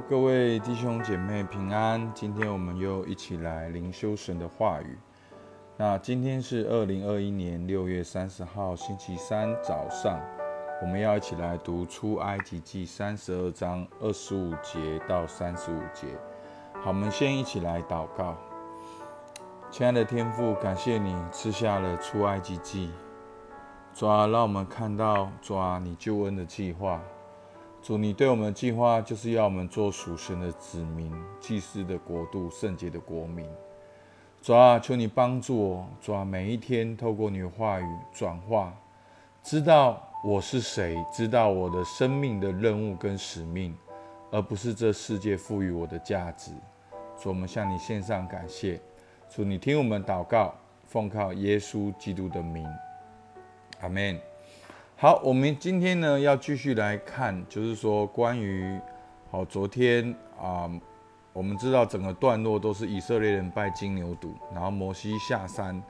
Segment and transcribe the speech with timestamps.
[0.00, 2.12] 各位弟兄姐妹平安。
[2.14, 4.98] 今天我们又一起来灵修神的话语。
[5.76, 10.20] 那今天是二零二一年六月三十号星期三早上，
[10.82, 16.06] 我们要一起来读出埃及记三十二章二十五节到三十五节。
[16.74, 18.36] 好，我们先一起来祷告。
[19.70, 22.90] 亲爱的天父，感谢你赐下了出埃及记，
[23.94, 27.00] 主啊，让我们看到主啊你救恩的计划。
[27.86, 33.48] 主，你对我们的计划就是要我们做属神的子民、祭司的国度、圣洁的国民。
[34.42, 38.74] 主啊，求你帮助我，主啊，每一天透过你的话语转化，
[39.40, 43.72] 知道我是谁，知道我的生命的任务跟使命，
[44.32, 46.50] 而不是这世界赋予我的价值。
[47.16, 48.80] 主，我们向你献上感谢。
[49.30, 50.52] 主，你听我们祷告，
[50.86, 52.66] 奉靠耶稣基督的名，
[53.80, 54.20] 阿门。
[54.98, 58.80] 好，我们今天呢要继续来看，就是说关于
[59.30, 60.10] 好昨天
[60.40, 60.70] 啊，
[61.34, 65.82] 我们知道整个段落都是以色列人拜金牛犊，然后摩西下山，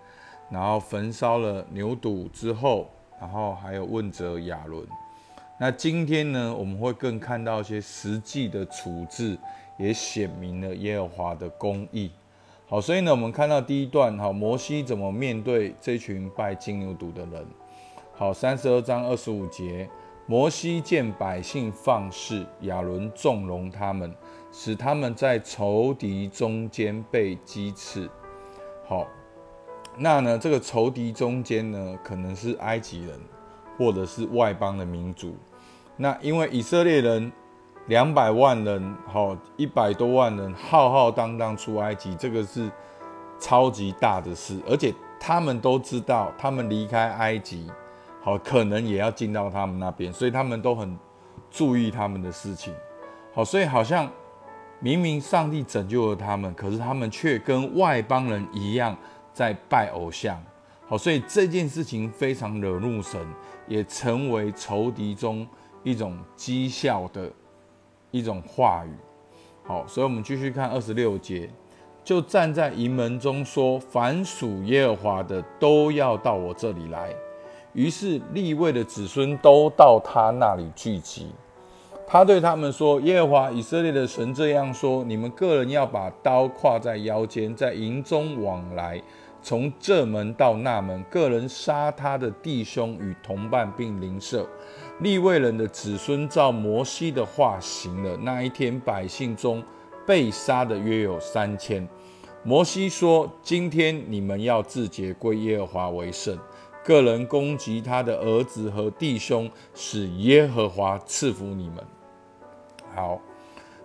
[0.50, 2.90] 然后焚烧了牛犊之后，
[3.20, 4.84] 然后还有问责亚伦。
[5.56, 9.38] 那今天呢，我们会更看到一些实际的处置，
[9.78, 12.10] 也显明了耶和华的公义。
[12.66, 17.46] 好，所以呢，我们看到第一段，哈，摩西怎么面对这群拜金牛犊的人。
[18.18, 19.86] 好，三十二章二十五节，
[20.24, 24.10] 摩西见百姓放肆，亚伦纵容他们，
[24.50, 28.08] 使他们在仇敌中间被击刺。
[28.88, 29.06] 好，
[29.98, 33.20] 那呢，这个仇敌中间呢，可能是埃及人，
[33.76, 35.36] 或者是外邦的民族。
[35.98, 37.30] 那因为以色列人
[37.88, 42.70] 两百万人，好，一百多万人浩浩荡荡出埃及，这个是
[43.38, 47.70] 超级大的事，而且他们都知道，他们离开埃及。
[48.26, 50.98] 好，可能也要进到他们那边，所以他们都很
[51.48, 52.74] 注意他们的事情。
[53.32, 54.10] 好，所以好像
[54.80, 58.96] 明明上帝拯救了他们，可是他们却跟外邦人一样
[59.32, 60.42] 在拜偶像。
[60.88, 63.24] 好，所以这件事情非常惹怒神，
[63.68, 65.46] 也成为仇敌中
[65.84, 67.30] 一种讥笑的
[68.10, 68.90] 一种话语。
[69.62, 71.48] 好，所以我们继续看二十六节，
[72.02, 77.14] 就站在营门中说：“凡属耶和华的，都要到我这里来。”
[77.76, 81.26] 于是立位的子孙都到他那里聚集。
[82.08, 89.02] 他对他们说：“耶和华以色列的神这样说：你们个人要把刀挎在腰间，在营中往来，
[89.42, 94.48] 从这门到那门，个人杀他的弟兄与同伴，并邻舍。
[95.00, 98.16] 立位人的子孙照摩西的话行了。
[98.22, 99.62] 那一天，百姓中
[100.06, 101.86] 被杀的约有三千。
[102.42, 106.38] 摩西说：今天你们要自洁，归耶和华为圣。”
[106.86, 111.84] 个人攻击他的儿子和弟兄，使耶和华赐福你们。
[112.94, 113.20] 好，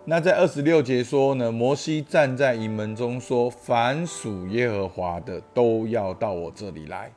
[0.06, 7.12] 那在二十六节说呢，摩西站在营门中说：“凡属耶和华的，都要到我这里来。”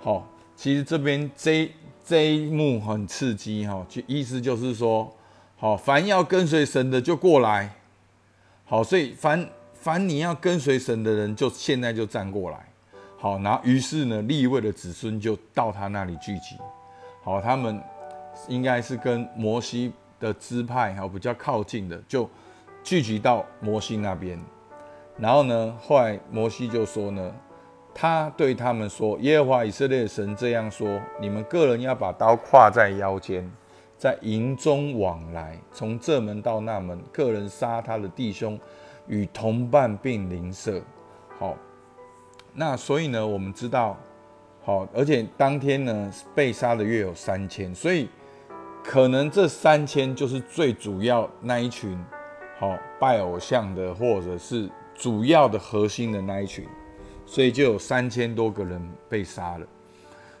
[0.00, 0.26] 好，
[0.56, 1.70] 其实这边这
[2.02, 5.14] 这一幕很刺激哈，就意思就是说，
[5.58, 7.74] 好，凡要跟随神的就过来。
[8.64, 12.69] 好，所以凡凡你要跟随神的人，就现在就站过来。
[13.20, 16.56] 好，然后于是呢，立位的子孙就到他那里聚集。
[17.22, 17.78] 好，他们
[18.48, 22.26] 应该是跟摩西的支派还比较靠近的，就
[22.82, 24.40] 聚集到摩西那边。
[25.18, 27.30] 然后呢，后来摩西就说呢，
[27.94, 33.46] 他对他们说：“耶和华以色列神这样说：你们个人要把刀挎在腰间，
[33.98, 38.58] 在营中往来，从这门到那门，个人杀他的弟兄
[39.08, 40.80] 与同伴并邻舍。”
[41.38, 41.54] 好。
[42.54, 43.96] 那所以呢，我们知道，
[44.62, 48.08] 好，而且当天呢被杀的约有三千，所以
[48.82, 51.98] 可能这三千就是最主要那一群，
[52.58, 56.66] 好拜偶像的，或者是主要的核心的那一群，
[57.24, 59.66] 所以就有三千多个人被杀了。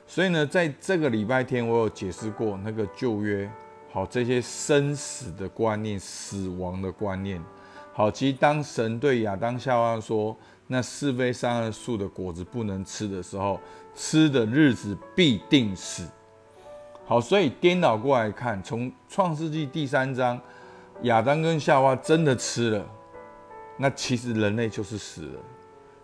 [0.06, 3.48] 所以呢，在这个礼拜天，我有解释过那个旧约，
[3.92, 7.40] 好这些生死的观念、死亡的观念，
[7.92, 10.36] 好，其实当神对亚当夏娃说。
[10.72, 13.58] 那是非善恶树的果子不能吃的时候，
[13.92, 16.06] 吃的日子必定死。
[17.04, 20.40] 好，所以颠倒过来看，从创世纪第三章，
[21.02, 22.86] 亚当跟夏娃真的吃了，
[23.76, 25.40] 那其实人类就是死了。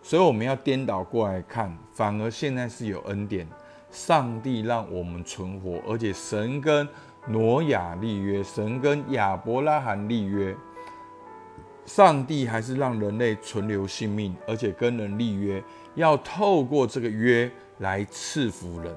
[0.02, 3.46] 所以我们要颠倒过来看，反而现在是有恩典，
[3.92, 6.88] 上帝让我们存活，而且神跟
[7.28, 10.56] 挪亚立约，神跟亚伯拉罕立约。
[11.86, 15.62] 上帝还是让人类存留性命，而且跟人立约，
[15.94, 18.94] 要透过这个约来赐福人。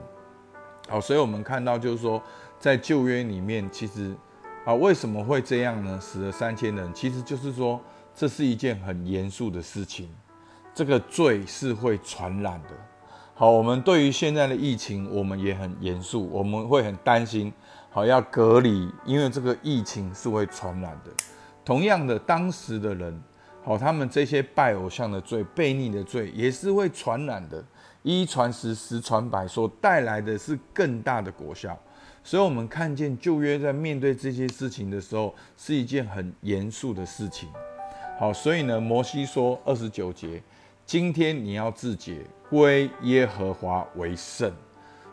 [0.90, 2.22] 好，所以我们看到就是说，
[2.60, 4.16] 在旧约里面，其实
[4.66, 6.00] 啊，为什么会这样呢？
[6.02, 7.80] 死了三千人，其实就是说
[8.16, 10.10] 这是一件很严肃的事情，
[10.74, 12.70] 这个罪是会传染的。
[13.36, 17.54] 好，我们对于现在的疫情，我们也很严肃，我们会很担心，
[17.92, 21.12] 好要隔离，因为这个疫情是会传染的。
[21.70, 23.22] 同样的，当时的人，
[23.64, 27.64] 好，他们这些拜偶像的罪、悖逆的罪，也是会传染的。
[28.02, 31.78] 一传十，十传百，所带来的是更大的果效。
[32.24, 37.48] 所以，我们看见旧约在面对这些事情的时候，是一件很严肃的事情。
[38.18, 40.42] 好，所以呢，摩西说二十九节。
[40.88, 44.52] 今天你要自洁，归耶和华为圣。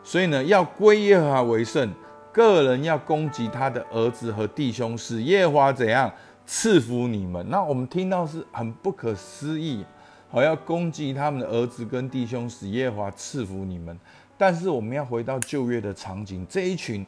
[0.03, 1.93] 所以呢，要归耶和华为圣。
[2.33, 6.11] 个人要攻击他的儿子和弟兄，使耶和华怎样
[6.47, 7.47] 赐福你们？
[7.49, 9.85] 那我们听到是很不可思议，
[10.29, 13.95] 好要攻击他们的儿子跟弟兄，使耶和华赐福你们。
[14.37, 17.05] 但是我们要回到旧约的场景，这一群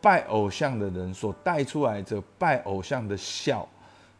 [0.00, 3.66] 拜偶像的人所带出来这拜偶像的笑，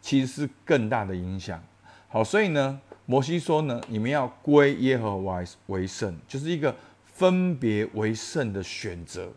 [0.00, 1.62] 其实是更大的影响。
[2.08, 2.80] 好，所以呢。
[3.04, 9.28] 摩西说呢，你们要归耶和华为圣，就是一个分别为圣的选择。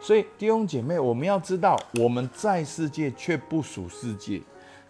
[0.00, 4.42] 所以弟兄姐妹，我们要知道，我们在世界却不属世界。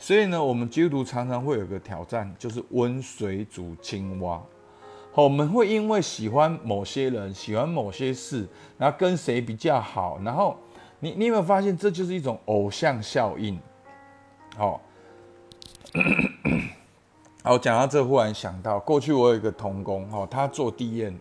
[0.02, 4.42] 所以呢，我们基督徒常常会有个挑战，就是温水煮青蛙。
[5.12, 8.44] 好，我们会因为喜欢某些人，喜欢某些事，
[8.76, 10.56] 然后跟谁比较好，然后
[10.98, 13.56] 你你有没有发现，这就是一种偶像效应？
[14.56, 14.80] 好。
[17.44, 21.16] 好，讲到这，忽然想到，过去我有一个童工，哦，他做低宴，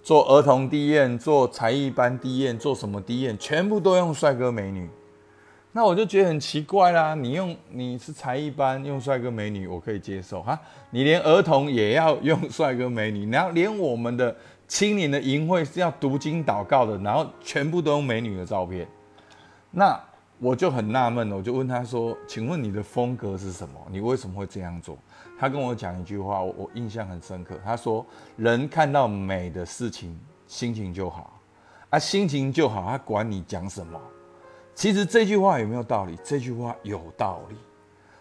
[0.00, 4.88] 做儿童低宴，做才艺班低宴，做什么低宴，全部都用帅哥美女。
[5.74, 10.58] 那我就觉得很奇怪啦，你用你是才艺班用帅哥美女，我可以接受哈，
[10.90, 14.36] 你连儿童也要 用帅哥美女，然后连我们的
[14.68, 18.86] 青年的淫会是要读经祷告的，然后全部都用美女的照片，
[19.70, 19.98] 那
[20.38, 23.74] 我就很纳闷了，我就问他说，请问你的风格是什么？
[23.90, 24.98] 你为什么会这样做？
[25.38, 27.58] 他跟我讲一句话，我我印象很深刻。
[27.64, 28.04] 他说
[28.36, 31.40] ：“人看到美的事情，心情就好，
[31.90, 33.98] 啊，心情就好，他管你讲什么。
[34.74, 36.18] 其实这句话有没有道理？
[36.24, 37.56] 这句话有道理。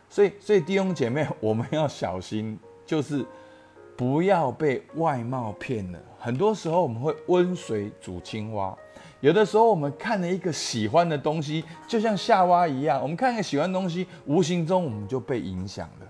[0.10, 3.26] 所以，所以弟兄姐妹， 我们要小心，就是
[3.96, 6.00] 不要被外貌骗了。
[6.20, 8.78] 很多时候，我们会温水煮青蛙。
[9.22, 16.08] 有的时候，我们看了一个喜欢的东西，就像夏娃一样，我们看一个喜欢的东西，无形中我们就被影响了。”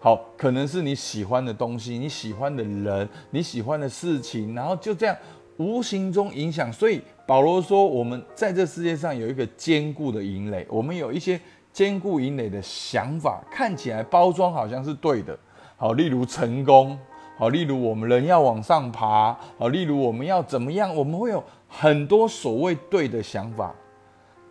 [0.00, 5.16] 好，可能是你喜欢的东西，你喜欢的人，你喜欢的事情，然后就这样
[5.56, 6.72] 无形中影响。
[6.72, 11.40] 所以保罗说，我们在这世界上有一个坚固的营垒，我们有一些
[11.72, 15.38] 坚固营垒的想法，看起来包装好像是对的。
[15.76, 16.98] 好，例如成功，
[17.36, 23.74] 好，例如我们人要往上爬，好，例如我们要怎么样，我们会有很多所谓对的想法，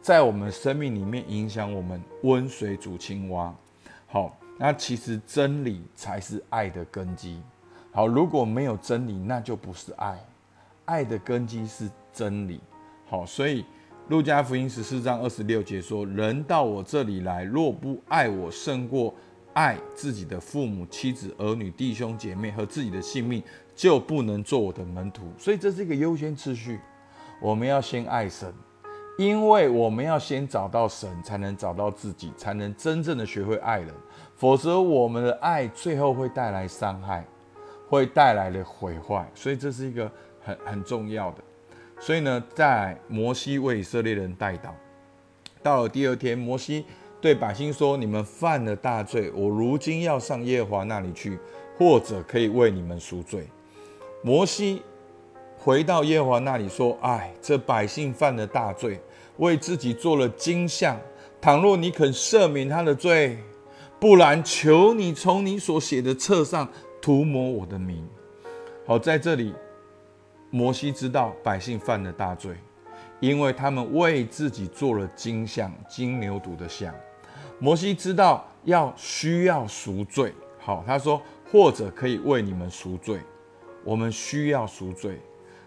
[0.01, 3.53] 在我们生命里面影响我们，温水煮青蛙。
[4.07, 4.35] 好。
[4.59, 7.41] 那其实真理才是爱的根基。
[7.91, 10.15] 好，如果没有真理，那就不是爱。
[10.85, 12.61] 爱的根基是真理。
[13.05, 13.65] 好，所以
[14.07, 19.13] 路加福音十四章二十六节说：“人到我这里来，若不爱我胜过
[19.53, 23.41] 爱自己的父母、妻子、儿女、弟兄姐妹和自己的性命，
[23.75, 26.79] 就不能做我的门徒。”所以这是一个优先次序。
[27.41, 28.53] 我们要先爱神，
[29.17, 33.93] 因为我们要先找到神，才能找到自己，才能真正的学会爱人。
[34.35, 37.25] 否则，我们的爱最后会带来伤害，
[37.87, 40.09] 会带来的毁坏，所以这是一个
[40.41, 41.43] 很很重要的。
[42.05, 44.71] 所以呢，在摩西为以色列人代祷，
[45.61, 46.83] 到了第二天，摩西
[47.21, 51.39] 对百姓说：“你们犯了大罪，我如今要上耶和华那里去，
[51.77, 53.47] 或者可以为你们赎罪。”
[54.21, 54.81] 摩西
[55.57, 58.99] 回到耶和华那里说：“哎，这百姓犯了大罪，
[59.37, 60.99] 为自己做了金像。
[61.39, 63.37] 倘若你肯赦免他的罪。”
[63.97, 66.67] 不然，求你从你所写的册上
[67.01, 68.05] 涂抹我的名。
[68.85, 69.53] 好，在这里，
[70.55, 72.55] 摩西知道百姓犯了大罪，
[73.19, 76.93] 因为他们为自己做了金像、金牛犊的像。
[77.57, 80.31] 摩西知道要需要赎罪。
[80.59, 81.19] 好，他说，
[81.51, 83.19] 或者可以为你们赎罪。
[83.83, 85.19] 我们需要赎罪。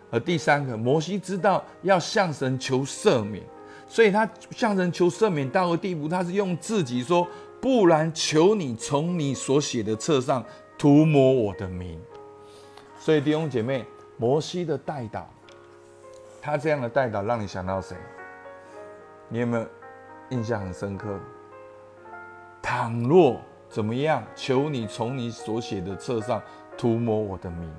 [0.08, 3.42] 而第三个，摩西知道要向神求赦免，
[3.88, 7.26] 所以他向神求赦免到个地步，他是用自己说。
[7.60, 10.44] 不然，求你从你所写的册上
[10.78, 12.00] 涂抹我的名。
[13.00, 13.84] 所以弟兄姐妹，
[14.16, 15.22] 摩西的代祷，
[16.40, 17.96] 他这样的代祷让你想到谁？
[19.28, 19.66] 你有没有
[20.30, 21.18] 印象很深刻？
[22.62, 26.40] 倘若怎么样，求你从你所写的册上
[26.78, 27.70] 涂抹我的名。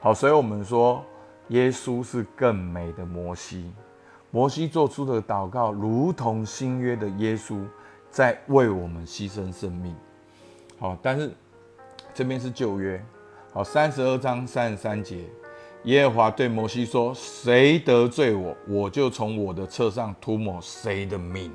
[0.00, 1.04] 好，所以我们说，
[1.48, 3.72] 耶稣是更美的摩西。
[4.30, 7.64] 摩西做出的祷告，如同新约的耶稣
[8.10, 9.94] 在为我们牺牲生命。
[10.78, 11.30] 好，但是
[12.12, 13.04] 这边是旧约。
[13.52, 15.24] 好，三十二章三十三节，
[15.84, 21.52] 耶和华对摩西说：“谁得罪我，我就从我的车上涂抹谁的命。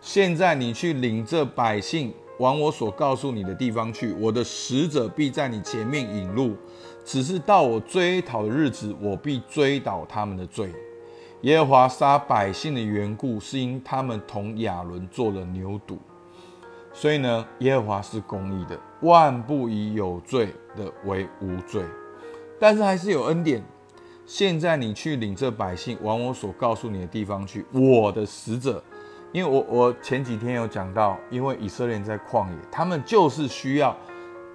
[0.00, 6.54] 现在你去领这百姓往我所告诉你的地方去，我的使者必在你前面引路。
[7.06, 10.70] 只是到我追讨的日子，我必追讨他们的罪。
[11.40, 15.96] 耶和华杀百姓的缘故，是因他们同亚伦做了牛犊。
[16.92, 21.84] 所以呢，耶和华是公义的。”万不以有罪的为无罪，
[22.58, 23.62] 但是还是有恩典。
[24.26, 28.82] 现在你去领这百姓往我所告诉你的地方去，我的使者。
[29.32, 33.96] 因为我我前几天有讲到，因为以色列人在旷野，他们就是需要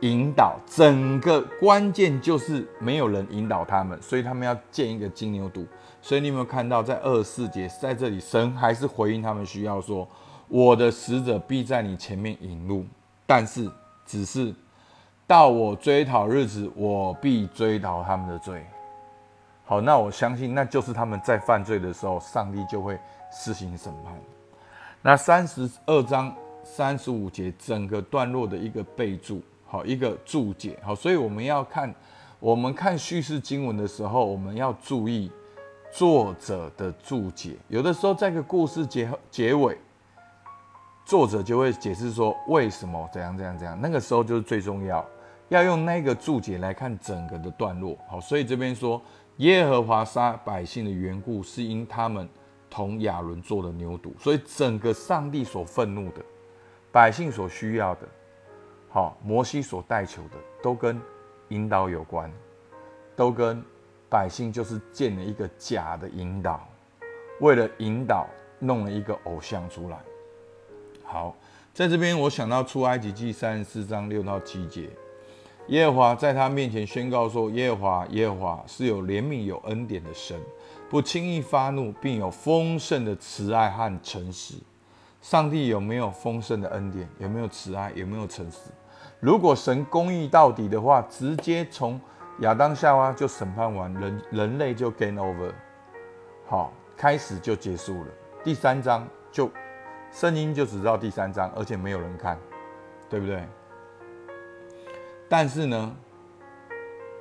[0.01, 5.65] 引导，整个关键就是没有人引导他们，所以他们要建一个金牛犊。
[6.01, 10.07] 所以你有没有看到，在二十四节在这里，神还是回应他们需要说，
[10.47, 12.85] 我的使者必在你前面引路，
[13.25, 13.69] 但是。
[14.05, 14.53] 只是
[15.33, 18.63] 到我追讨日子，我必追讨他们的罪。
[19.65, 22.99] 好，那我相信那就是他们在犯罪的时候，上帝就会
[23.31, 24.13] 施行审判。
[25.01, 26.31] 那三十二章
[26.63, 31.91] 三十五节整个段落的一个备注，好，一个注解，好，所以我们要看
[32.39, 35.31] 我们看叙事经文的时候，我们要注意
[35.91, 37.55] 作者的注解。
[37.69, 39.75] 有的时候在个故事结结尾。
[41.05, 45.05] 作者就会解释说为什么怎样怎样怎样，那个时候就是最重要，
[45.55, 47.97] 要用那个注解来看整个的段落。
[48.07, 49.01] 好，所以这边说
[49.37, 52.27] 耶和华杀百姓的缘故，是因他们
[52.69, 56.21] 同亚伦做的牛犊，所以整个上帝所愤怒的，
[56.91, 58.07] 百姓所需要的，
[58.89, 60.99] 好，摩西所代求的，都跟
[61.49, 62.31] 引导有关，
[63.15, 63.63] 都跟
[64.09, 66.67] 百姓就是建了一个假的引导，
[67.39, 68.27] 为了引导
[68.59, 69.97] 弄了一个偶像出来。
[71.03, 71.35] 好，
[71.73, 74.89] 在这边我想到出埃及记三十四章六到七节，
[75.67, 80.37] 耶和华在他面前宣告说：“耶和华，耶和华是有怜悯、有恩典的神，
[80.89, 84.55] 不轻易发怒，并有丰盛的慈爱和诚实。”
[85.21, 87.07] 上帝有没有丰盛的恩典？
[87.17, 87.91] 有没有慈爱？
[87.95, 88.57] 有没有诚实？
[89.19, 91.99] 如果神公义到底的话，直接从
[92.39, 95.53] 亚当夏娃就审判完人，人类就 gain over，
[96.45, 98.07] 好，开始就结束了。
[98.43, 99.49] 第三章就。
[100.11, 102.37] 圣经就只到第三章，而且没有人看，
[103.09, 103.43] 对不对？
[105.35, 105.95] 但是呢，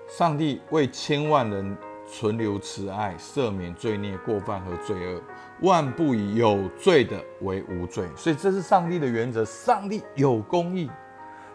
[0.06, 1.74] 上帝为千万人
[2.06, 5.22] 存留慈爱，赦免罪孽、过犯和罪恶，
[5.62, 8.06] 万不以有罪的为无罪。
[8.14, 9.42] 所以这是上帝的原则。
[9.46, 10.90] 上帝有公义，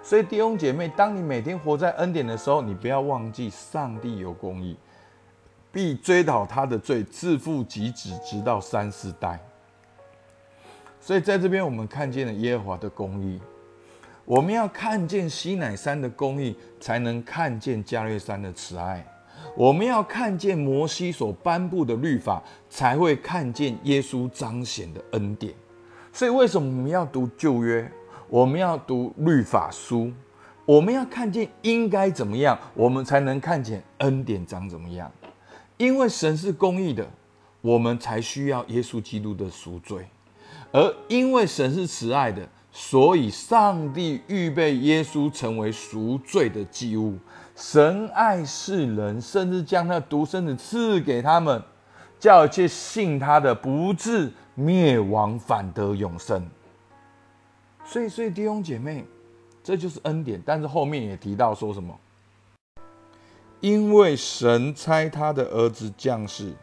[0.01, 4.75] 所以弟兄姐妹，当你每天活在恩典的时候，你不要忘记上帝有公义，
[5.71, 9.39] 必追讨他的罪，自负及子，直到三四代。
[10.99, 13.39] 所以在这边，我们看见了耶和华的公义。
[14.27, 19.01] 我们要看见西乃山的公义，才能看见加略山的慈爱。
[19.55, 25.53] 我们要看见摩西所颁布的律法，才会看见耶稣彰显的恩典。
[26.11, 27.89] 所以，为什么我们要读旧约？
[28.27, 30.11] 我们要读律法书？
[30.65, 35.09] 我们要看见应该怎么样，我们才能看见恩典长怎么样？
[35.77, 37.09] 因为神是公义的，
[37.61, 40.05] 我们才需要耶稣基督的赎罪。
[40.73, 42.45] 而因为神是慈爱的，
[42.79, 47.17] 所以上帝预备耶稣成为赎罪的祭物。
[47.55, 51.59] 神爱世人，甚至将他独生子赐给他们，
[52.19, 56.47] 叫一切信他的不至灭亡，反得永生。
[57.83, 59.03] 所以，所以弟兄姐妹，
[59.63, 60.39] 这就是恩典。
[60.45, 61.99] 但是后面也提到说什么？
[63.59, 66.53] 因为神差他的儿子降世。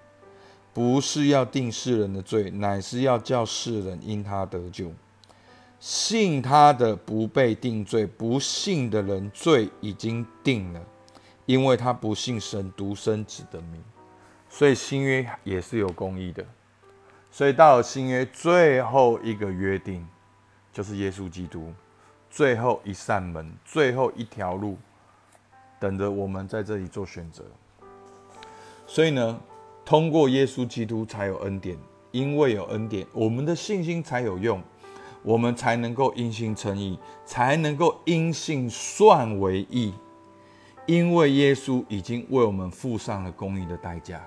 [0.72, 4.92] 不是要定世人的罪，乃是要叫世人因他得救。
[5.86, 10.80] 信他的不被定罪，不信的人罪已经定了，
[11.44, 13.84] 因为他不信神独生子的名。
[14.48, 16.42] 所以新约也是有公义的。
[17.30, 20.08] 所以到了新约最后一个约定，
[20.72, 21.70] 就是耶稣基督
[22.30, 24.78] 最后一扇门，最后一条路，
[25.78, 27.44] 等着我们在这里做选择。
[28.86, 29.38] 所以呢？
[29.84, 31.76] 通过耶稣基督才有恩典，
[32.10, 34.62] 因为有恩典，我们的信心才有用，
[35.24, 39.92] 我们才能够因信称义，才能够因信算为义。
[40.86, 44.22] 因为耶稣已经为我们付上了公义的代价。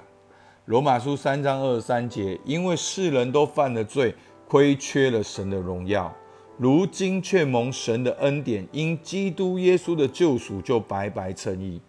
[0.66, 4.16] 罗马书三章二十三节，因为世人都犯了罪，
[4.48, 6.12] 亏缺了神的荣耀，
[6.58, 11.80] 如今却蒙神的恩典，因基督耶稣的救赎，就白白称义。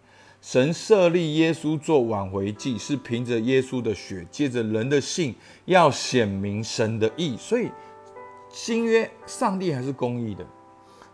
[0.41, 5.35] 神设立耶稣做挽回祭，是凭着耶稣的血，借着人的信，
[5.65, 7.37] 要显明神的义。
[7.37, 7.69] 所以
[8.51, 10.45] 新约上帝还是公义的，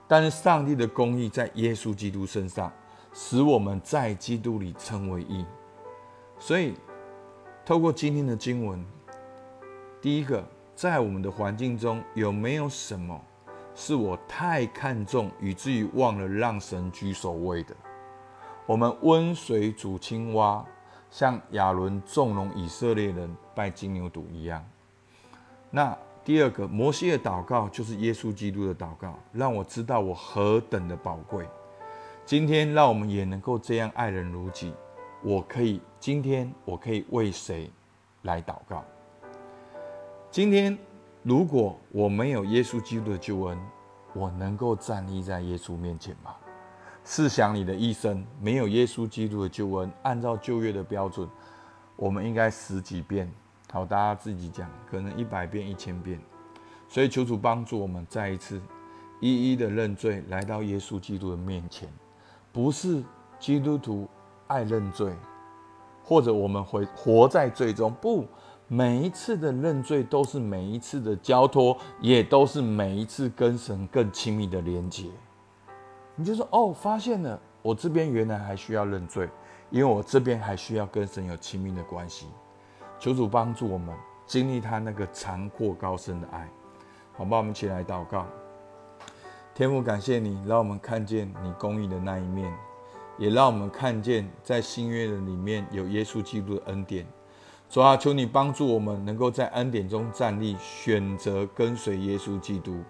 [0.06, 2.72] 但是上帝的公义在耶稣基督身上，
[3.12, 5.44] 使我们在基督里称为义。
[6.38, 6.74] 所以
[7.64, 8.84] 透过今天的经文，
[10.00, 13.20] 第一个，在我们的环境中有没有什么？
[13.74, 17.74] 是我太看重，以至于忘了让神居首位的。
[18.66, 20.64] 我们温水煮青蛙，
[21.10, 24.64] 像亚伦纵容以色列人拜金牛犊一样。
[25.70, 31.46] 那第二个，摩西的祷告就是耶稣基督的祷告，让我知道我何等的宝贵。
[32.24, 34.72] 今天让我们也能够这样爱人如己。
[35.22, 37.70] 我可以，今天我可以为谁
[38.22, 38.84] 来祷告？
[40.30, 40.76] 今天。
[41.26, 43.58] 如果我没有耶稣基督的救恩，
[44.12, 46.36] 我能够站立在耶稣面前吗？
[47.02, 51.26] 试想你的一生没有耶稣基督的救恩，按照旧约的标准，
[51.96, 53.32] 我们应该十几遍。
[53.74, 56.20] 好，大家自己讲，可能一百遍、一千遍。
[56.88, 58.62] 所以求主帮助我们再一次
[59.18, 61.88] 一一的认罪，来到耶稣基督的面前。
[62.52, 63.02] 不是
[63.40, 64.08] 基督徒
[64.46, 65.12] 爱认罪，
[66.04, 68.24] 或者我们会活在罪中，不。
[68.68, 75.10] 每一次的认罪，都是每一次的交托，也都是每一次跟神更亲密的连接。
[76.14, 79.28] 你就说哦，发现了，我这边原来还需要认罪，
[79.70, 82.28] 因为我这边还需要跟神有亲密的关系。
[83.04, 83.94] 求主帮助我们
[84.24, 86.48] 经历他那个长阔高深的爱，
[87.12, 87.36] 好吧？
[87.36, 88.24] 我们一起来祷告。
[89.54, 92.50] 天父，感谢你让我们看见你公义的那一面，
[93.18, 97.06] 也让我们看见在新约的里面有耶稣基督的恩典。
[97.68, 102.82] 主啊，求你帮助我们，能够在恩典中站立，选择跟随耶稣基督，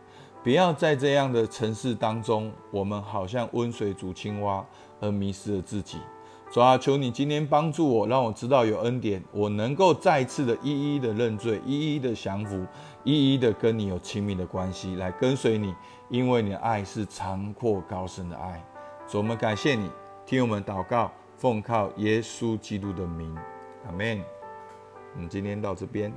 [0.44, 4.64] 不要在这样的城市当中，我们好像温水煮青蛙
[5.00, 5.98] 而迷失了自己。
[6.54, 12.64] 主啊，求你今天帮助我，让我知道有恩典，我能够再次的一一的认罪，一一的降服，
[13.02, 15.74] 一一的跟你有亲密的关系，来跟随你，
[16.08, 18.64] 因为你的爱是长阔高深的爱。
[19.08, 19.90] 主，我们感谢你，
[20.24, 23.36] 听我们祷告，奉靠耶稣基督的名，
[23.86, 24.22] 阿门。
[25.16, 26.12] 我们今天到这边。